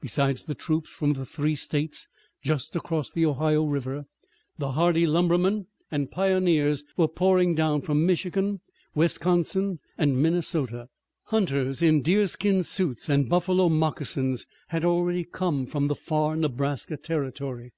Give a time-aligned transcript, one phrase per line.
[0.00, 2.08] Besides the troops from the three states
[2.42, 4.06] just across the Ohio River
[4.58, 8.62] the hardy lumbermen and pioneers were pouring down from Michigan,
[8.96, 10.88] Wisconsin, and Minnesota.
[11.26, 17.70] Hunters in deerskin suits and buffalo moccasins had already come from the far Nebraska Territory.